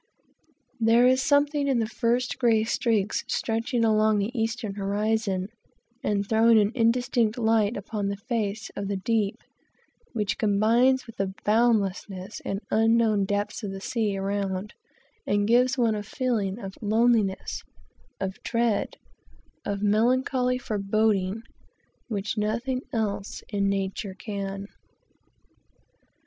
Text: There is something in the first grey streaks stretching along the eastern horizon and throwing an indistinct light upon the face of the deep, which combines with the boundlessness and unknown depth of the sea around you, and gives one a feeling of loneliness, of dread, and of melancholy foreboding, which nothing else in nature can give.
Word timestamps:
There 0.79 1.05
is 1.05 1.21
something 1.21 1.67
in 1.67 1.77
the 1.77 1.85
first 1.85 2.39
grey 2.39 2.63
streaks 2.63 3.23
stretching 3.27 3.85
along 3.85 4.17
the 4.17 4.31
eastern 4.35 4.73
horizon 4.73 5.49
and 6.03 6.27
throwing 6.27 6.57
an 6.59 6.71
indistinct 6.73 7.37
light 7.37 7.77
upon 7.77 8.07
the 8.07 8.17
face 8.17 8.71
of 8.75 8.87
the 8.87 8.97
deep, 8.97 9.37
which 10.13 10.39
combines 10.39 11.05
with 11.05 11.17
the 11.17 11.35
boundlessness 11.45 12.41
and 12.43 12.61
unknown 12.71 13.25
depth 13.25 13.61
of 13.61 13.69
the 13.69 13.79
sea 13.79 14.17
around 14.17 14.73
you, 15.27 15.33
and 15.35 15.47
gives 15.47 15.77
one 15.77 15.93
a 15.93 16.01
feeling 16.01 16.57
of 16.57 16.73
loneliness, 16.81 17.61
of 18.19 18.41
dread, 18.41 18.95
and 19.65 19.73
of 19.75 19.83
melancholy 19.83 20.57
foreboding, 20.57 21.43
which 22.07 22.39
nothing 22.39 22.81
else 22.91 23.43
in 23.49 23.69
nature 23.69 24.15
can 24.15 24.61
give. 24.61 24.75